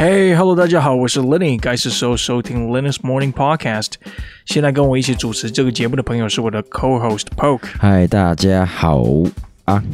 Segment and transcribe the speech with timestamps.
[0.00, 3.96] Hey, hello，大家好，我是 Lenny，该是时候收听 Lenny's Morning Podcast。
[4.46, 7.66] 现在跟我一起主持这个节目的朋友是我的 Co-host Poke。
[7.78, 9.04] 嗨，大家好
[9.66, 9.84] 啊！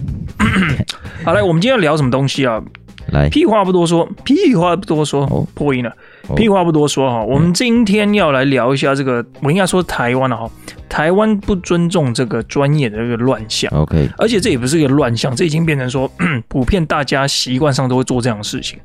[1.27, 2.63] 好来，我们今天要聊什么东西啊？
[3.09, 5.91] 来，屁话不多说，屁话不多说，哦、破音了。
[6.29, 10.49] 哦、屁话不多说哈，我们今天要来聊一下这个，我应该说台湾的哈，
[10.89, 13.69] 台湾不尊重这个专业的这个乱象。
[13.75, 16.09] OK，而且这也不是一个乱象，这已经变成说
[16.47, 18.79] 普遍大家习惯上都会做这样的事情。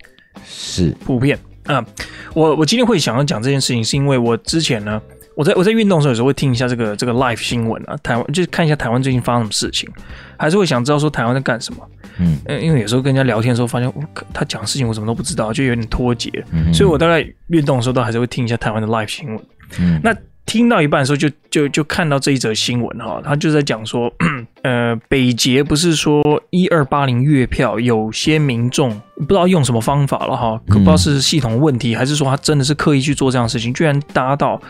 [0.45, 1.85] 是普遍啊、嗯，
[2.33, 5.01] 我我今天会想要讲这件事情，是因为我之前呢，
[5.35, 9.89] 我在我在运动的时候有时候会听一下这个这个 live 新闻啊，台湾就是看一下台湾最近发生什么事情，
[10.37, 11.87] 还是会想知道说台湾在干什么。
[12.17, 19.39] 嗯，因为有时候跟人家聊天的时候，发现我他讲事情我什么都不知道，就有点脱节，嗯、所以我大概运动的时候都还是会听一下台湾的 live 新闻。
[19.79, 20.15] 嗯，那。
[20.45, 24.11] 听到一半的时候就，就就就看到这一则新闻哈，他就在讲说，
[24.63, 34.61] 呃，北捷不是说一二八零月票，有些民众不知道用什么方法了哈，可不知道是系统问题，还是说他真的是刻意去做这样的事情，居然达到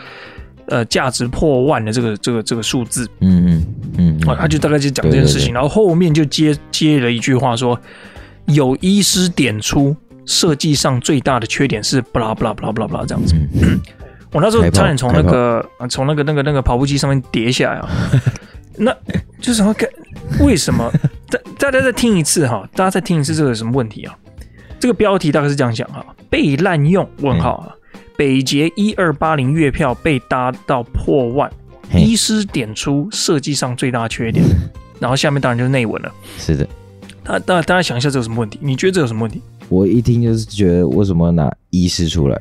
[0.66, 3.66] 呃价值破万的这个这个这个数字，嗯嗯
[3.98, 7.76] 嗯，哦，他就大概就讲这件事情，然后后面就接接了一句话说，
[8.46, 13.34] 有医师点出设计上最大的缺点是不啦不啦不啦不啦不啦这样子。
[14.32, 17.88] 我那时候差点从那个从那个那个那个跑步机上面跌下来啊！
[18.76, 18.90] 那
[19.40, 19.74] 就是说，
[20.40, 20.90] 为什么？
[21.30, 24.16] 大大家再听一次哈，大家再听一次，这个有什么问题啊？
[24.80, 27.06] 这个标题大概是这样讲哈：被滥用？
[27.20, 27.76] 问号啊！
[28.16, 31.50] 北捷一二八零月票被搭到破万，
[31.94, 34.44] 医师点出设计上最大缺点，
[34.98, 36.12] 然后下面当然就是内文了。
[36.38, 36.66] 是的，
[37.22, 38.58] 大大大家想一下，这有什么问题？
[38.62, 39.42] 你觉得这有什么问题？
[39.68, 42.40] 我一听就是觉得，为什么拿医师出来？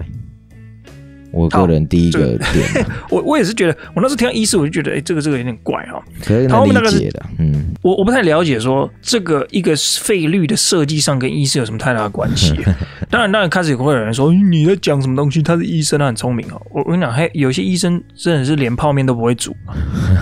[1.32, 6.02] 我个人第一个点， 我我也是觉得，我那时候听到医师，我就觉得，哎，这个这个有点怪哈。
[6.24, 12.54] 可以理解的，嗯，我我不太了解说这个一个费率的设计上跟医师有什么太大的关系。
[13.10, 15.42] 当然，当然开始也会有人说你在讲什么东西？
[15.42, 16.62] 他是医生，他很聪明哦。
[16.70, 19.56] 我我跟你讲，嘿，有些医生真的是连泡面都不会煮，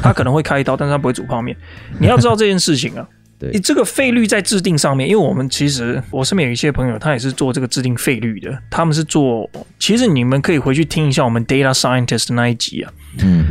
[0.02, 1.56] 他可能会开刀，但是他不会煮泡面。
[2.00, 3.08] 你要知道这件事情啊。
[3.54, 8.62] 你这个费率在制定上面，因为我们其实我身边有一些朋友，他也是做这个制定费率的。
[8.70, 12.92] 他们是做，其实你们可以回去听一下我们 Data Scientist 那一集啊。
[13.22, 13.46] 嗯，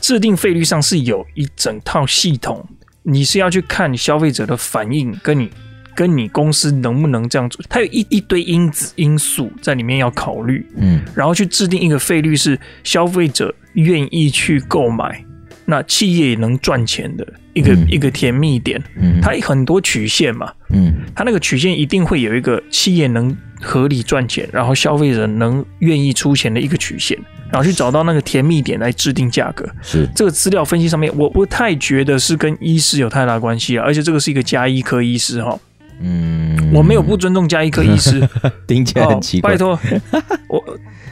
[0.00, 2.66] 制定费率上是有一整套系统，
[3.02, 5.50] 你是要去看消费者的反应，跟你
[5.94, 10.66] 跟你公司能不能这样做，它有一一堆因子因素在里面要考虑。
[10.76, 15.22] 嗯，然后去制定一个费率是消费者愿意去购买。
[15.66, 27.18] 那企业也能赚钱的一个、嗯、一个甜蜜点，嗯，它有很多曲线嘛，嗯，它那个曲线一定会有一个企业能合理赚钱，然后消费者能愿意出钱的一个曲线，
[27.50, 29.68] 然后去找到那个甜蜜点来制定价格。
[29.82, 30.08] 是。
[30.14, 35.58] 这个资料分析上面，我不太觉得是跟医师有太大关系啊，而且这个是一个加医科医师哈，
[36.00, 38.26] 嗯，我没有不尊重加医科医师，
[38.66, 39.78] 听起来很奇怪，拜托
[40.48, 40.62] 我。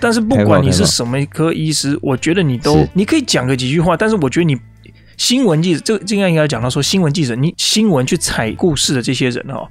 [0.01, 3.97] 但是不管你是什么科医师，我觉得你都你可以讲个几句话。
[3.97, 4.55] 但是我觉得你
[5.17, 9.67] 新闻记者，这个应该应该讲到说新闻记者，你新闻去采故事的这些人哈，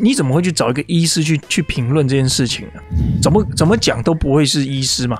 [0.00, 2.80] 你怎么会去找一个医师去去评论这件事情呢？
[3.22, 5.16] 怎么怎么讲都不会是医师嘛？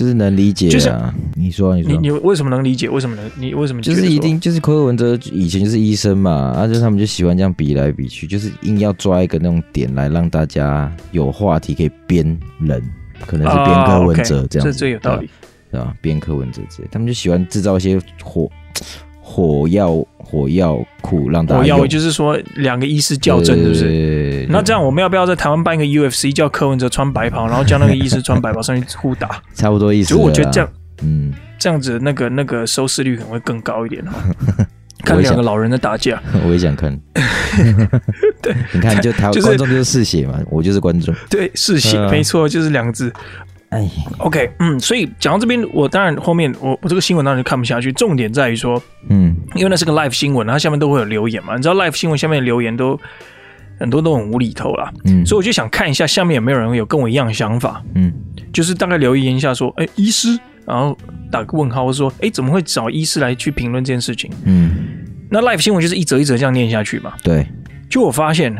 [0.00, 0.90] 就是能理解，就是
[1.34, 2.88] 你说你说你你为什么能理解？
[2.88, 12.24] 为什么能你为什么就是一定就是柯文哲以前就是医生嘛，而且他们就喜欢这样比来比去，就是硬要抓一个那种点来让大家有话题可以编
[12.60, 12.82] 人。
[13.26, 15.28] 可能是编柯文哲这样子，这最有道理，
[15.70, 15.94] 对吧？
[16.00, 18.50] 编柯文哲之类，他们就喜欢制造一些火
[19.32, 24.44] 火药火药库，让大家火药就是说两个医师校正，是不是？
[24.50, 29.40] 那这样我们要不要在台湾办一个 UFC，叫柯文哲穿白袍，然后叫那个医师穿白袍上去互打？
[29.54, 30.16] 差不多意思。
[30.16, 30.68] 我觉得这样，
[31.02, 34.14] 嗯，这样子那个那个收视率可能会更高一点哈。
[35.04, 37.00] 看两个老人的打架，我也想 看。
[38.42, 41.14] 对，你看，就台湾观众就是嗜血嘛，我就是观众。
[41.30, 43.12] 对，嗜血，没错，就是两个字。
[43.70, 43.88] 哎
[44.18, 47.90] ，OK，嗯，所以讲到这边，我当然后面我我这个新闻当然就看不下去。
[47.92, 51.56] 重点在于说，嗯，因为那是个 live 新闻，它下面都会有留言嘛。
[51.56, 52.98] 你知道 live 新闻下面的留言都
[53.78, 58.12] 很多都很无厘头啦，嗯，所以我就想看一下下面有没有人有跟我一样的想法，嗯，
[58.52, 60.38] 就是大概留言一下说，哎，医师。
[60.66, 60.96] 然后
[61.32, 64.70] 打个问号，我说：“哎，怎么会找医师来去评论这件事情？”嗯，
[65.28, 67.14] 那 live 新闻就是一则一则这样念下去嘛。
[67.24, 67.44] 对，
[67.88, 68.54] 就我发现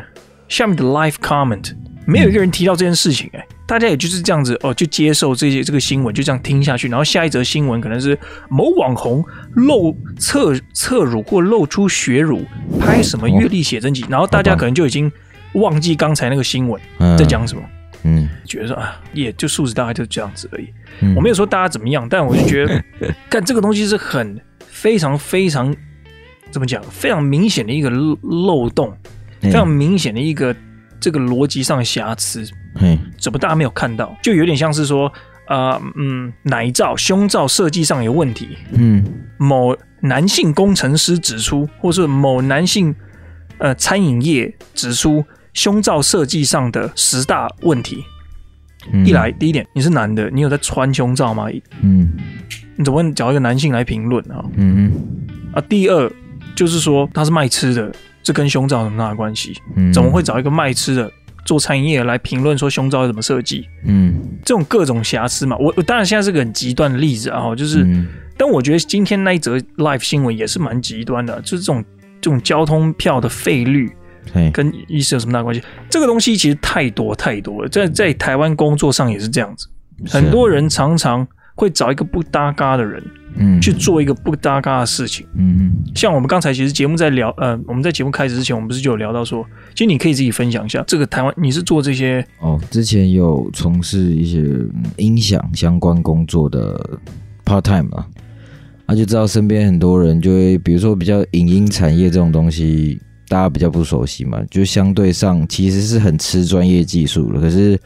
[0.49, 1.73] 下面的 live comment
[2.07, 6.89] 没有一个人提到这件事情，哎，大家也就是这样子哦，就接受这些这个新闻，就这样听下去。
[6.89, 8.19] 然后下一则新闻可能是
[8.49, 9.25] 某网红
[9.55, 12.45] 露侧侧乳或露出血乳，
[12.81, 15.09] 拍什么月历写真集，然后大家可能就已经
[15.53, 16.83] 忘记刚才那个新闻
[17.17, 17.63] 在讲什么。
[18.03, 20.67] 嗯，觉得说啊，也就素质大概就这样子而已。
[21.03, 22.85] 嗯、我没有说大家怎么样，但我就觉得，
[23.29, 24.37] 干这个东西是很
[24.67, 25.73] 非常非常
[26.51, 28.93] 怎么讲，非常明显的一个漏洞，
[29.41, 30.53] 非常明显的一个
[30.99, 32.45] 这个逻辑上的瑕疵。
[32.75, 34.17] 嘿，怎么大家没有看到？
[34.23, 35.13] 就有点像是说，
[35.49, 38.57] 呃，嗯，奶罩、胸罩设计上有问题。
[38.73, 39.05] 嗯，
[39.39, 42.95] 某男性工程师指出，或是某男性
[43.59, 48.05] 呃餐饮业指出胸罩设计上的十大问题。
[48.93, 51.49] 嗯、一来，第一点，你是男的，你有在穿胸罩吗？
[51.83, 52.13] 嗯，
[52.77, 54.43] 你怎么会找一个男性来评论啊？
[54.57, 54.91] 嗯
[55.53, 56.11] 啊，第二
[56.55, 59.61] 就是说他是卖吃的，这跟胸罩有什么大的关系？
[59.77, 61.13] 嗯，怎么会找一个卖吃的？
[61.45, 64.15] 做餐饮业来评论说胸罩怎么设计，嗯，
[64.45, 68.07] 这种各种瑕疵嘛，我我当然现在是个很极端的例子啊，就是，嗯、
[68.37, 71.85] 但我觉得今天那一则 live 新闻也是蛮极端的，就是这种
[72.21, 73.91] 这种交通票的费率，
[74.53, 75.63] 跟医生有什么大关系？
[75.89, 79.67] 这个东西其实太多太多了，在在台湾工作上也是这样子，
[80.09, 81.27] 很多人常常
[81.61, 83.03] 会找一个不搭嘎的人。
[83.37, 85.25] 嗯，去做一个不搭嘎的事情。
[85.37, 94.45] 嗯嗯，像我们刚才其实节目在聊，呃，我们在节目开始之前，我们不是就有聊到说，其实你可以自己分享一下，这个台湾你是做这些哦，之前有从事一些
[94.97, 96.99] 音响相关工作的
[97.45, 98.05] part time 嘛，
[98.87, 107.79] 啊，就知道身边很多人就会，比如说比较影音产业这种东西，大家比较不熟悉嘛，就相对上其实是很吃专业技术的，可是。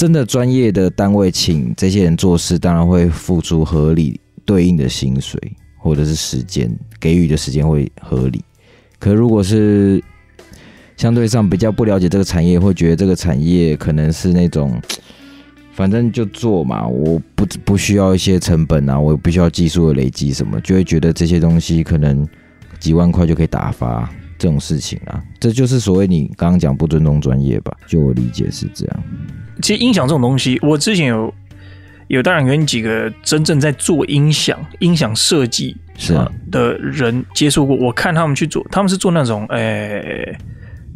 [0.00, 5.38] 真的专业的单位请这些人做事，当然会付出合理对应的薪水，
[5.76, 8.42] 或者是时间给予的时间会合理。
[8.98, 10.02] 可如果是
[10.96, 14.80] 相对上比较不了解这个产业，会觉得这个产业可能是那种，
[15.76, 22.26] 反正就做嘛，我不不需要一些成本啊，我不需要技术的累积什么，就会觉得这些东西可能
[22.78, 27.70] 几万块就可以打发这种事情啊，这就是所谓你刚刚讲不尊重专业吧？
[27.86, 29.02] 就我理解是这样。
[29.60, 31.32] 其实音响这种东西，我之前有
[32.08, 36.18] 有当然跟几个真正在做音响、音响设计是
[36.50, 37.76] 的人接触过。
[37.76, 40.34] 我看他们去做，他们是做那种诶、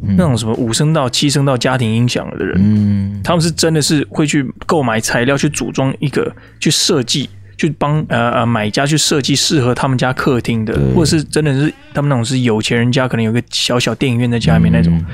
[0.00, 2.56] 那种什么五声道、七声道家庭音响的人。
[2.58, 14.96] 嗯，他们是真的是会去购买材料去组装一个，去设计，去帮呃呃买家去设计适合他们家客厅的，或者是真的是他们那种是有钱人家，可能有个小小电影院在家里面那种。
[14.96, 15.06] 嗯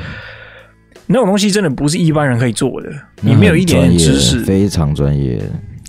[1.13, 2.89] 那种东西真的不是一般人可以做的，
[3.21, 5.43] 你没有一点点知识，非常专业，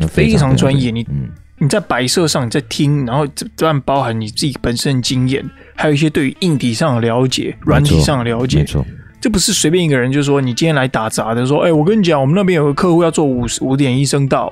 [0.10, 0.90] 非常专业。
[0.90, 8.58] 你、嗯、你在摆设上，你在听，然后这当然包含你自己本身的经验，还有一些对于硬体上的了解、软体上的了解。
[8.58, 8.84] 没错，
[9.22, 14.52] 这不是随便一个人就说你今天来打杂的，说，哎、欸，我跟你讲，我们那边有个客户要做五五点一声道，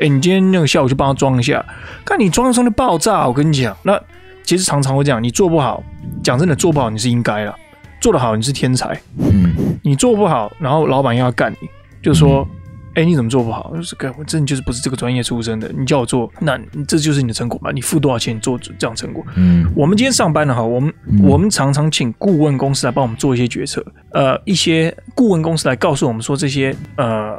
[0.00, 1.62] 哎、欸，你今天那个下午就帮他装一下，
[2.06, 3.28] 看你装的装就爆炸。
[3.28, 4.00] 我跟你讲，那
[4.42, 5.82] 其实常常会这样，你做不好，
[6.24, 7.54] 讲真的做不好，你是应该了。
[8.00, 8.98] 做得好，你是天才。
[9.18, 11.68] 嗯，你做不好，然后老板又要干你，
[12.02, 12.48] 就说
[12.94, 15.70] ：“哎、嗯，你怎么做不好？”就是，我真的就是不是这个专业出身的。
[15.76, 17.70] 你叫我做，那这就是你的成果嘛？
[17.72, 19.24] 你付多少钱做这样成果？
[19.36, 23.84] 嗯，我们今天上班了哈，我们、嗯、我们常常请顾问公司来帮我们做一些决策。
[24.12, 27.36] 呃，一些顾问公司来告诉我们说，这些呃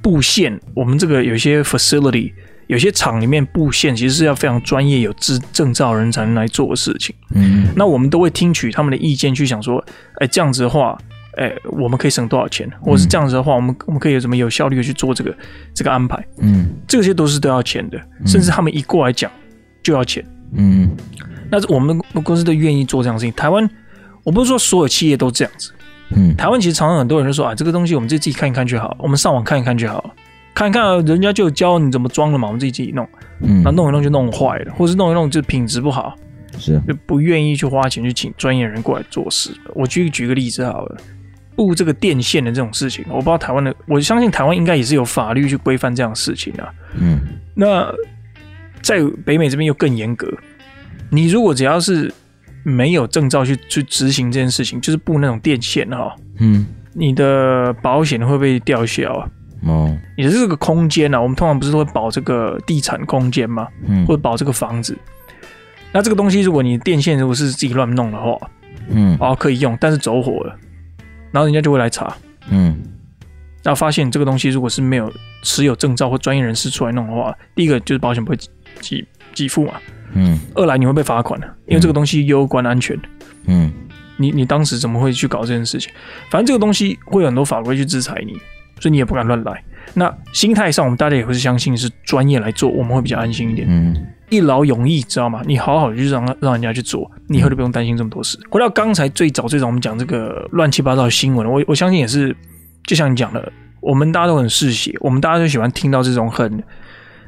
[0.00, 2.32] 布线，我们这个有一些 facility。
[2.66, 7.14] 有些厂里面布线其实是要非常专业、有执证照人才能来做的事情。
[7.34, 10.96] 嗯，那我们都会听取他们的意见，去想说，哎，这样子的话，
[11.36, 12.70] 哎，我们可以省多少钱？
[12.80, 15.34] 或者是这样子的话，我们我们可以有怎么有效率的去做这个
[15.74, 16.24] 这个安排？
[16.38, 19.30] 嗯，这些都是都要钱的，甚至他们一过来讲
[19.82, 20.24] 就要钱。
[20.52, 20.90] 嗯，
[21.50, 23.32] 那我们公司都愿意做这样的事情。
[23.34, 23.68] 台湾，
[24.22, 25.72] 我不是说所有企业都这样子。
[26.14, 30.14] 嗯，台湾其实常常很多人就说啊，这个东西我们就自己看一看就好，我们上网看一看就好。
[30.54, 33.04] 看看人家就教你怎么装了嘛，我们自己自己弄，
[33.40, 36.14] 嗯，那弄一弄就弄坏了，或是弄一弄就品质不好，
[36.56, 39.50] 是就不愿意去花钱去请专业人过来做事。
[39.74, 40.96] 我举举个例子好了，
[41.56, 46.68] 布这个电线的这种事情，我不知道台湾的，我相信台湾应该也是有法律去规范这样的事情啊。
[46.98, 47.18] 嗯，
[47.54, 47.92] 那
[48.82, 50.28] 在北美这边又更严格，
[51.10, 52.12] 你如果只要是
[52.62, 59.28] 没有证照去去执行这件事情，就是布那种电线哈，嗯，你的保险会被吊销啊。
[59.66, 63.66] 哦，也是这个空间呐、啊，我们通常不是都会保这个地产空间吗？
[63.86, 64.94] 嗯，或者保这个房子。
[65.90, 68.38] 那这个东西，如果你电线如果是自己乱弄的话，
[68.90, 70.54] 嗯，哦，可以用，但是走火了，
[71.34, 72.16] 然后人家就会来查，
[72.48, 72.80] 嗯，
[73.64, 75.12] 然后发现这个东西如果是没有
[75.42, 78.38] 持有证照或专业人士出来弄的话，第一个就是保险不会
[78.80, 79.72] 给给付嘛，
[80.12, 82.96] 嗯，二来你会被罚款的，因为这个东西攸关安全，
[83.46, 83.72] 嗯，
[84.16, 85.90] 你你当时怎么会去搞这件事情？
[86.30, 88.38] 反正这个东西会有很多法规去制裁你。
[88.80, 89.64] 所以你也不敢乱来。
[89.94, 93.66] 那心态上，我们大家也会是相信是专业来做，我们会比较安心一点。
[93.70, 93.96] 嗯，
[94.34, 95.40] 一劳永逸，知道吗？
[95.46, 98.38] 你好好的就让让人家去做，你以后就不用担心这么多事。
[98.50, 102.36] 回到刚才最早最早我们讲这个乱七八糟的新闻，我我相信也是，
[102.84, 106.62] 就像你讲的，我们大家都很嗜血，我们大家都喜欢听到这种很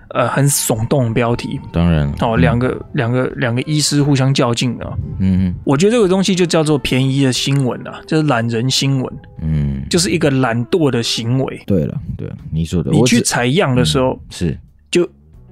[0.08, 1.60] 呃很耸动的标题。
[1.72, 4.92] 当然哦，两个、嗯、两个两个医师互相较劲啊。
[5.18, 9.14] 嗯，我觉得这个东西就叫做便宜的新闻啊，就是懒人新闻。
[9.42, 11.62] 嗯，就是一个懒惰的行为。
[11.66, 14.58] 对了，对了，你说的，你去采样的时候、嗯、是就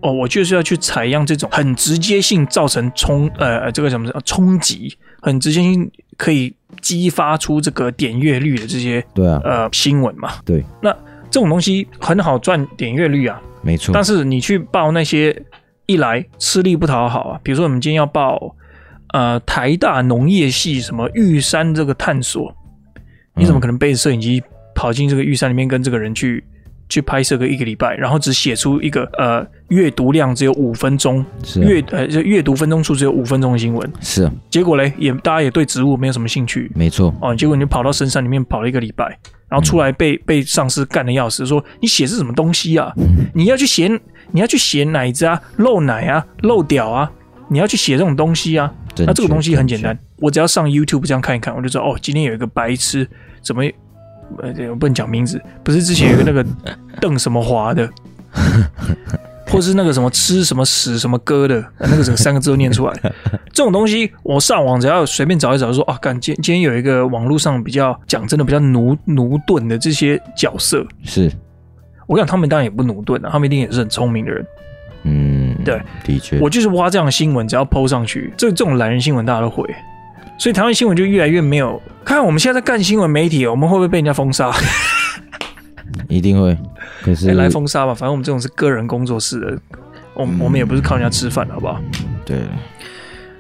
[0.05, 10.35] 哦，我就是要去采样这种很直接性造成冲呃这个什么冲击，很直接性可以激发出这个点阅率的这些对啊呃新闻嘛。
[10.45, 10.91] 对，那
[11.31, 13.93] 这种东西很好赚点阅率啊，没错。
[13.95, 15.35] 但是你去报那些
[15.87, 18.55] 一来吃力不讨好啊，比如说我们今天要报
[19.15, 22.55] 呃台大农业系什么玉山这个探索。
[23.37, 24.41] 你怎么可能背着摄影机
[24.77, 26.45] 跑进这个玉山里面，跟这个人去
[26.89, 31.25] 去拍摄个一个礼拜，然后只写出一个呃阅读量只有五分钟，
[31.57, 33.93] 阅、啊、呃就阅读分钟数只有五分钟的新闻？
[34.01, 37.35] 是啊，结果嘞，也大家也对植物没有什么兴趣，没错哦。
[37.35, 39.07] 结果你就跑到深山里面跑了一个礼拜，
[39.49, 42.93] 然后出来被、嗯、被上司干的要死，说你写是什么东西啊？
[42.97, 43.89] 嗯、你要去写
[44.33, 47.11] 你要去写奶子啊，漏奶啊，漏屌啊，
[47.49, 48.73] 你要去写这种东西啊？
[48.99, 53.09] 那这个东西很简单，我只要上 YouTube 这样看一看，我就知道哦，今天有一个白痴
[53.43, 53.65] 怎么
[54.39, 56.45] 呃，我不能讲名字，不是之前有个那个
[57.01, 57.89] 邓什么华的，
[59.47, 62.93] 或是那个什么吃什么屎什么哥的，那个整个三个字都念出来，
[63.53, 71.31] 这种东西我上网只要随便找一找，说啊，感今今天有一个网络上比较讲真的比较奴奴钝的这些角色，是。
[72.07, 74.47] 我讲他们当然也不奴钝啊，他们一定也是很聪明的人。
[75.05, 79.65] 嗯，对，的确，我就是挖这样的新闻，只要 PO 上去，这这种懒人新闻大家都会，
[80.39, 81.81] 所以台湾新闻就越来越没有。
[82.05, 84.53] 看我们现在在干新闻媒体，我们会不会被人家封杀？
[86.09, 86.57] 一定会，
[87.03, 89.59] 可是、欸、来封杀吧，反正我们这种是个人工作室的，
[90.15, 91.81] 我我们也不是靠人家吃饭，好不好？
[92.25, 92.37] 对。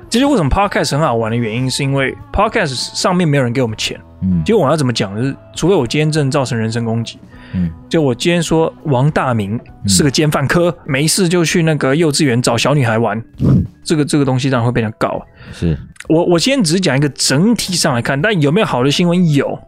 [0.09, 4.01] 其实为什么 Podcast 很好玩的原因，是因为 Podcast 上面没有人给我们钱。
[4.23, 4.43] 嗯。
[4.45, 5.17] 结果我要怎么讲？
[5.17, 7.19] 就是除非我今天真的造成人身攻击。
[7.57, 15.25] 嗯，就我今天说王大明是个奸犯科，科、嗯、没事就去那个幼稚园找小女孩玩，嗯、这个这个东西当然会被人告。
[15.53, 19.33] 是我我先只是讲一个整体上来看，但有没有好的新闻？
[19.33, 19.59] 有，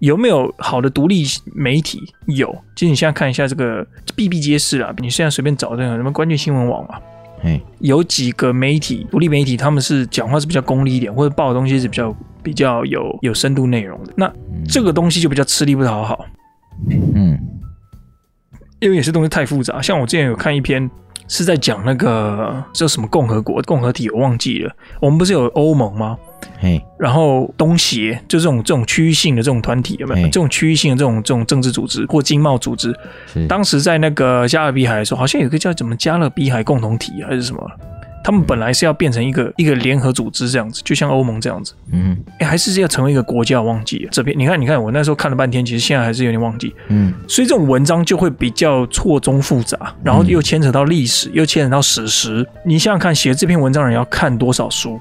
[0.00, 2.00] 有没有好的独立媒体？
[2.26, 2.54] 有。
[2.76, 4.94] 其实你现在看一下这个，比比皆是啊。
[4.98, 7.00] 你现在随便找这个什么关键新闻网啊，
[7.40, 14.12] 嘿，有几个媒体，独立媒体，他们是讲话是比较功利一点，或者报的东西是比较比较有有深度内容的。
[14.16, 14.30] 那
[14.68, 16.26] 这个东西就比较吃力不讨好。
[16.90, 17.07] 嗯，
[18.80, 20.88] 因为有些东西太复杂，像我之前有看一篇
[21.26, 24.72] 是在讲那个叫什么共和国共和体，我忘记了。
[25.00, 26.16] 我们不是有欧盟吗？
[26.60, 30.26] 嘿，然后东协就这种这种区域性的这种团体有没有？
[30.28, 32.94] 这种区域性的这种这种政治组织或经贸组织，
[33.48, 37.60] 当时在那个加勒比海的时候，好像有个叫什么加勒比海共同体还是什么？
[38.24, 41.72] 他们本来是要变成一个一个联合组织这样子，就像欧盟这样子。
[41.92, 44.08] 嗯，哎，还是要成为一个国家，我忘记了。
[44.12, 46.74] 这边你看，你看，我那时候看了半天，其实现在还是有点忘记。
[46.88, 52.46] 嗯，所以这种文章就会比较错综复杂，然后又牵扯到历史，又牵扯到史实。
[52.64, 55.00] 你想想看，写这篇文章的人要看多少书，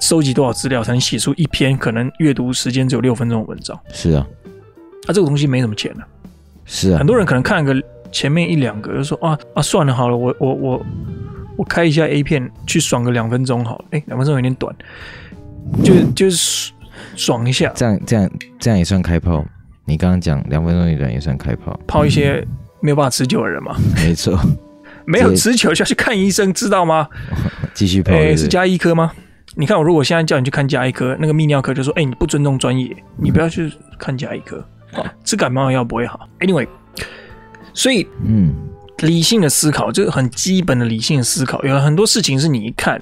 [0.00, 3.78] 收集多少资料，才能写出一篇可能阅读时间只有六分钟的文章？
[3.92, 4.26] 是啊，
[5.06, 6.00] 啊，这个东西没什么钱的。
[6.64, 7.74] 是啊，很多人可能看个
[8.10, 10.72] 前面一两个，就说啊啊，算了，好了，我我我。
[10.76, 10.86] 我
[11.62, 14.74] 开一下 A 片去爽个两分钟好了，哎，两分钟有点短，
[15.84, 16.72] 就就是
[17.14, 17.70] 爽一下。
[17.76, 19.44] 这样这样这样也算开炮？
[19.84, 21.78] 你刚刚讲两分钟有点也算开炮？
[21.86, 22.44] 泡一些
[22.80, 23.76] 没有办法持久的人嘛？
[23.94, 24.36] 没错，
[25.06, 27.06] 没有持久就要去看医生，知道吗？
[27.74, 28.28] 继续泡是不是？
[28.32, 29.12] 哎，是家医科吗？
[29.56, 34.58] 你看我如果现在叫你去看加医科，那个泌尿科就说，哎，你不尊重专业，你不要去看加医科，
[34.94, 36.28] 啊，吃感冒药不会好。
[36.40, 36.66] Anyway，
[37.72, 38.52] 所以嗯。
[39.06, 41.62] 理性的思考，就是很基本的理性的思考。
[41.64, 43.00] 有很多事情是你一看，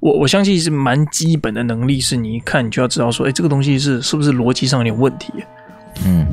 [0.00, 5.32] 我我相信是蛮基本的能力，是你一看你就要知道说，哎，这个东西是是不是逻辑上有点问题？
[6.04, 6.26] 嗯，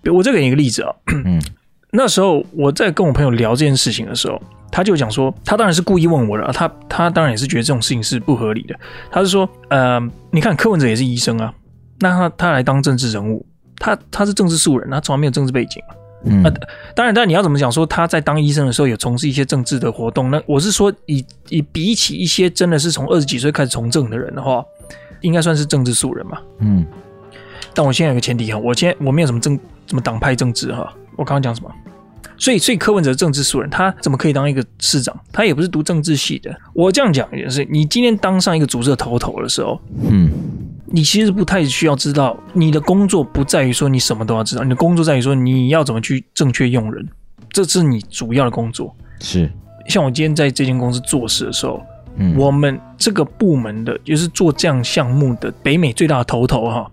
[0.00, 1.42] 比如我再给你一个例子啊，嗯，
[1.92, 4.40] 那时候我在跟我朋友聊这件事情的时候，
[4.70, 8.74] 他就讲说，他当然是故意问我的，他他当然也是觉得这种事情是不合理的。
[9.10, 10.00] 他是说，呃，
[10.30, 11.52] 你看柯文哲也是医生啊，
[11.98, 13.44] 那他他来当政治人物，
[13.76, 15.82] 他他是政治素人，他从来没有政治背景。
[16.24, 16.42] 嗯，
[16.94, 17.70] 当然，但，你要怎么讲？
[17.70, 21.26] 说他在当医生的时候有从事一些政治的活动，那我是说以，以
[21.58, 24.64] 以比起一些真的是从二十几岁开始从政的人的话，
[25.20, 26.38] 应该算是政治素人嘛。
[26.60, 26.86] 嗯，
[27.74, 30.92] 但我现在有个前提哈，我现在我没有什么政什么党派政治哈。
[31.16, 31.70] 我刚刚讲什么？
[32.38, 35.16] 所以，所以柯文哲政治素人，他怎么可以当一个市长？
[35.32, 36.52] 他也不是读政治系的。
[36.72, 40.30] 我这样讲也是，你今天当上一个组织的头头的时候，嗯。
[40.92, 47.08] 你其实不太需要知道，你的工作不在于说你什么都要知道，你的工作在于说你要怎么去正确用人，
[47.50, 48.94] 这是你主要的工作。
[49.18, 49.50] 是，
[49.88, 51.82] 像我今天在这间公司做事的时候，
[52.16, 56.90] 嗯，我们这个部门的，就是做这样项目的北美最大的头头哈，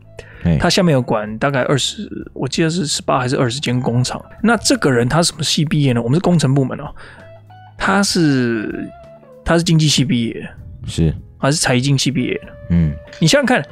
[0.58, 4.24] 他下面有管大概二十，我记得是十八还是二十间工厂。
[4.42, 6.02] 那这个人他什么系毕业呢？
[6.02, 6.90] 我们是工程部门哦。
[7.78, 8.90] 他是
[9.44, 10.50] 他是经济系毕业，
[10.86, 12.54] 是还是财经系毕业的？
[12.72, 13.66] 嗯，你想想看，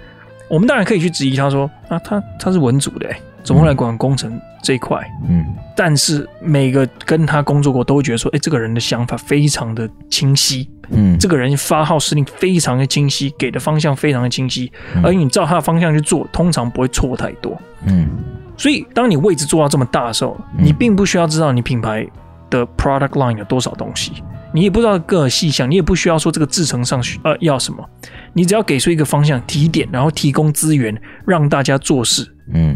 [0.49, 3.09] 我们当然可以去质疑他说啊，他他是文组的，
[3.43, 4.99] 怎么会来管工程这一块？
[5.27, 15.03] 嗯，但是每个跟他工作过都会觉得说，哎，这个人的想法非常的清晰，嗯，这个人发号施令非常的清晰，给的方向非常的清晰，嗯。
[15.05, 17.57] 而你照他的方向去做，通常不会错太多。
[17.85, 18.09] 嗯。
[18.57, 20.65] 所以，当你位置做到这么大的时候，嗯。
[20.65, 22.07] 你并不需要知道你品牌
[22.49, 24.23] 的 product line 有多少东西，
[24.53, 27.87] 你也不知道各个细项，你也不需要说这个制程上需呃要什么，
[28.33, 32.27] 你只要给出一个方向提点，然后提供资源让大家做事。
[32.53, 32.75] 嗯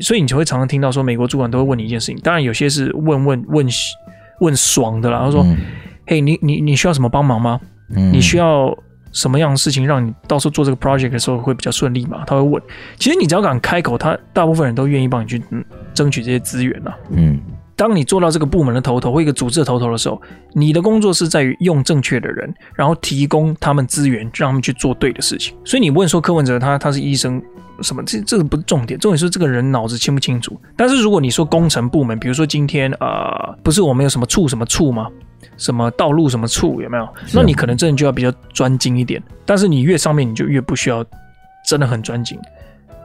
[0.00, 3.66] 所以你就会常常听到说，美国主管都会问你一件事情，当然有些是问问问
[4.40, 5.58] 问爽的啦，他说：“嗯
[6.06, 7.60] 嘿，你你你需要什么帮忙吗？
[7.94, 8.74] 嗯，你需要
[9.12, 12.62] 什么样的事情让你到时候做这个 project 的时候会比较顺利嘛？”他会问。
[12.96, 16.96] 其实你只要敢开口，他大部分人都愿意帮你去嗯争取这些资源啊。
[17.10, 17.38] 嗯
[17.76, 20.20] 当你做到这个部门的头头或一个组织的头头的时候，
[20.52, 25.56] 你的工作是在于用正确的人，然后提供他们资源，让他们去做对的事情。
[25.64, 27.42] 所以你问说柯文哲他他是医生
[27.80, 28.02] 什么？
[28.04, 30.58] 这这个不是重点，重点是这个人脑子清不清楚。
[30.76, 35.08] 但是如果你说工程部门，比如说今天啊、呃，不是我们有什么处什么处吗？
[35.56, 37.08] 什么道路什么处有没有？
[37.32, 39.22] 那你可能真的就要比较专精一点。
[39.44, 41.04] 但是你越上面，你就越不需要
[41.68, 42.38] 真的很专精。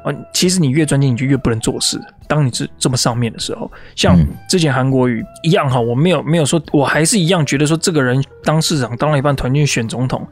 [0.03, 1.99] 啊，其实你越专精，你就越不能做事。
[2.27, 10.25] 当你是这么上面的时候，像之前韩国瑜一样哈，我没有没有说，我还是一样觉得说，这个人当市长当了一半，团进去选总统，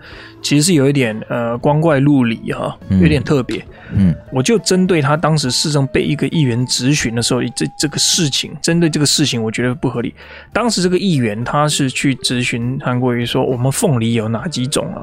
[0.44, 3.66] 其实是有一点呃光怪陆离哈，有点特别。
[3.94, 10.14] 嗯，我就针对他当时市政被一个议员质询的时候，这这个事情，针对这个事情，我觉得不合理。
[10.54, 15.02] 当时这个议员他是去质询韩国瑜说，我们凤梨有哪几种啊？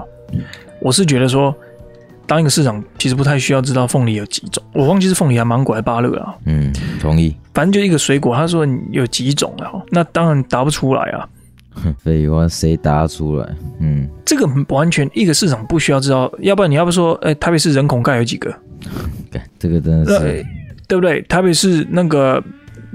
[0.81, 1.55] 我是觉得说。
[2.27, 6.35] 当一个市长，其实不太需要知道凤梨有几种，我忘记是凤梨还芒果还芭乐啊。
[6.47, 7.37] 嗯，同意。
[7.53, 9.71] 反正就一个水果，他说有几种啊？
[9.91, 11.29] 那当然答不出来啊。
[11.99, 13.49] 废话，谁答出来？
[13.81, 18.55] 嗯，这个完全一个市长不需要知道，要不然你要不说，哎，台北市人孔盖有几个？
[19.59, 20.47] 这个真的是，
[20.87, 21.21] 对不对？
[21.23, 22.43] 台北市那个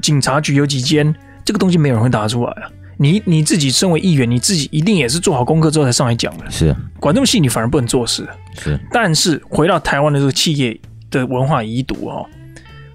[0.01, 1.13] 警察局有几间？
[1.43, 2.71] 这个东西没有人会答出来啊。
[3.01, 6.51] 你你自己身为议员，你自己一定也是做好功课之后才上来讲的。
[6.51, 8.27] 是啊，管这么细，你反而不能做事。
[8.57, 10.77] 是，但是回到台湾的这个企业
[11.09, 12.25] 的文化遗毒哦，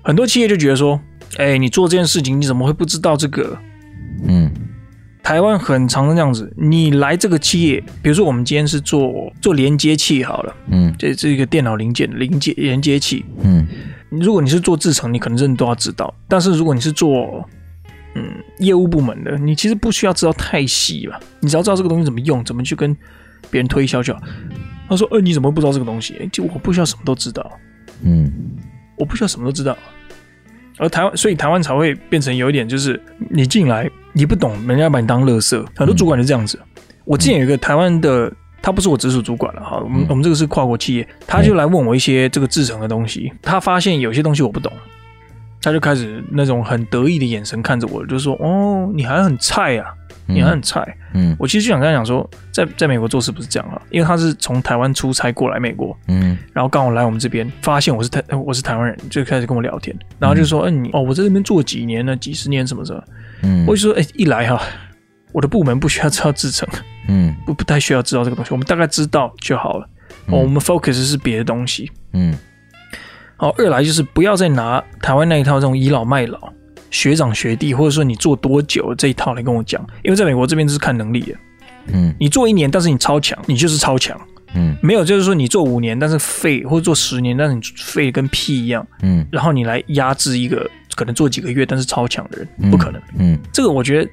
[0.03, 1.01] 很多企业就觉得说，
[1.39, 3.57] 哎，你做这件事情，你怎么会不知道这个？
[4.29, 4.51] 嗯，
[5.23, 13.67] 台湾很常这样子，你来这个企业，比如说我们今天是做做连接器好了，嗯，这这个电脑零件零接连接器，嗯，
[14.11, 17.43] 如果你是做制程，你可能真的都要知道，但是如果你是做
[18.15, 21.19] 嗯，业务部门的，你其实不需要知道太细吧？
[21.41, 22.97] 你只要知道这个东西怎么用，怎么去跟
[23.51, 24.21] 别人推销就好。
[24.89, 26.29] 他说：“呃，你怎么不知道这个东西？
[26.31, 27.51] 就我不需要什么都知道，
[28.03, 28.31] 嗯，
[28.97, 29.77] 我不需要什么都知道。
[30.79, 33.01] 而台湾，所以台湾才会变成有一点，就是
[33.31, 35.67] 你进来你不懂，人家把你当垃圾。
[35.75, 36.61] 很多主管就这样子。
[37.05, 44.73] 我之前有一个台湾的，他不是我直属主管了哈，我们我们这个是跨国企业，他就来问我一些这个制成的东西，他发现有些东西我不懂。”
[45.65, 49.87] 他就开始那种很得意的眼神看着我，就说：“哦，你还很菜啊，
[50.27, 62.17] 你还很菜。”嗯，我其实就想跟他讲说，在在美国做事不是这样啊，因为他是从台湾出差过来美国，嗯，然后刚好来我们这边，发现我是台我是台湾人，就开始跟我聊天，然后就说：“嗯，你哦，我在这边做几年呢？
[62.17, 63.03] 几十年什么什么。”
[63.43, 64.61] 嗯，我就说：“哎，一来哈，
[65.33, 66.69] 我的部门不需要知道制成，
[67.09, 69.89] 嗯，不不太需要知道这个东西，我们大概知道就好了。
[70.27, 72.37] 哦，我们 focus 是别的东西，嗯。”
[73.37, 76.53] 好，二来就是不要再拿台湾那一套这种倚老卖老、
[76.91, 81.35] 学长学弟，或者说你做多久这一套来跟我讲，因为在美国这边是看能力的。
[81.89, 84.19] 嗯，你做一年，但是你超强，你就是超强。
[84.55, 88.87] 嗯，没有就是说你做五年，但是废，或者做十年，但是你废跟屁一样。
[89.03, 93.03] 嗯，然后你来压制一个可能做几个月但是超强的人，不可能。
[93.19, 94.11] 嗯，这个我觉得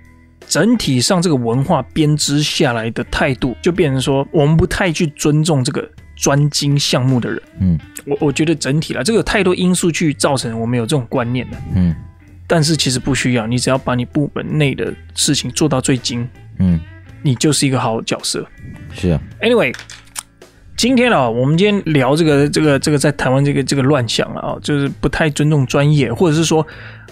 [0.48, 5.88] 整体上这个文化编织下来的态度，就变成说我们不太去尊重这个。
[6.18, 11.96] 专精项目的人，嗯，我我觉得整体啦，这个有太多因素去造成我们有这种观念的，嗯，
[12.48, 16.28] 但是其实不需要，你只要把你部门内的事情做到最精，
[16.60, 16.80] 嗯，
[17.22, 18.46] 你就是一个好角色。
[18.94, 19.76] 是啊，Anyway，
[20.76, 26.66] 今天啊，我们今天聊这个这个这个在台湾这个这个乱象啊，就是不太尊重专业，或者是说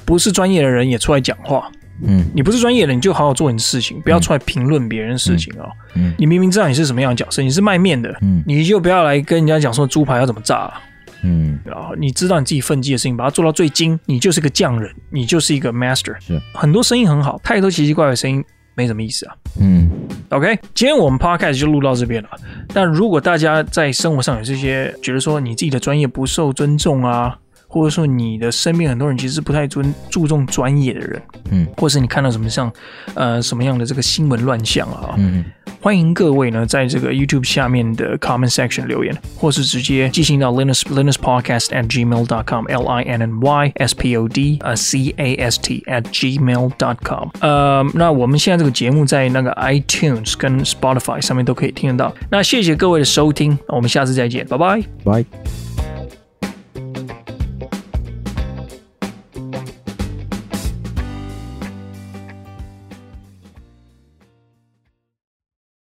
[0.05, 1.71] 不是专业的人也出来讲话。
[2.03, 5.71] 嗯，你不是专业的，你就好好做你的事情，不要出来评论别人的事情啊、哦。
[5.95, 10.81] 嗯，你明明知道你是什么样的角色，你是卖面的，嗯，你就不要来跟人家讲说猪排要怎么炸、啊。
[11.21, 16.15] 嗯，然后你知道你自己分际的事情，把它做到最精，你就是个匠人，你就是一个 master。
[16.21, 18.41] 是，很多声音很好，太多奇奇怪怪的声音
[18.73, 19.35] 没什么意思啊。
[19.59, 19.89] 嗯
[20.29, 22.29] ，OK，今天我们 podcast 就录到这边了。
[22.73, 27.37] 但如果大家在生活上有这些觉得说你自己的专业不受尊重啊，
[27.71, 32.71] 或者说你的身边很多人其实是不太尊注重专业的人，嗯，或者是你看到什么像
[33.13, 35.45] 呃什么样的这个新闻乱象啊，嗯，
[35.79, 43.21] 欢迎各位呢在这个 YouTube 下面的 comment section 留言，或是直接寄信到 Linus Linus Podcast at gmail dot com L I N
[43.21, 47.29] N Y S P O D 呃 C A S T at gmail dot com。
[47.39, 52.11] 呃，那我们现在这个节目在那个 iTunes 跟 Spotify 上面都可以听得到。
[52.31, 55.68] 那谢谢各位的收听，我们下次再见，拜拜，拜。